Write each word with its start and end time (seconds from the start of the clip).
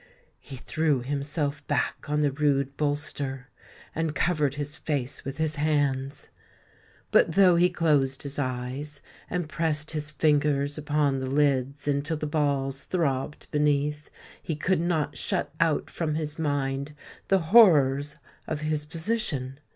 He 0.39 0.55
threw 0.55 1.03
himself 1.03 1.67
back 1.67 2.09
on 2.09 2.21
the 2.21 2.31
rude 2.31 2.75
bolster, 2.75 3.49
and 3.93 4.15
covered 4.15 4.55
his 4.55 4.75
face 4.75 5.23
with 5.23 5.37
his 5.37 5.57
hands. 5.57 6.29
But 7.11 7.33
though 7.33 7.55
he 7.55 7.69
closed 7.69 8.23
his 8.23 8.39
eyes, 8.39 9.03
and 9.29 9.47
pressed 9.47 9.91
his 9.91 10.09
fingers 10.09 10.75
upon 10.75 11.19
the 11.19 11.29
lids 11.29 11.87
until 11.87 12.17
the 12.17 12.25
balls 12.25 12.85
throbbed 12.85 13.45
beneath, 13.51 14.09
he 14.41 14.55
could 14.55 14.81
not 14.81 15.17
shut 15.17 15.53
out 15.59 15.91
from 15.91 16.15
his 16.15 16.39
mind 16.39 16.95
the 17.27 17.37
horrors 17.53 18.15
of 18.47 18.61
his 18.61 18.87
position. 18.87 19.59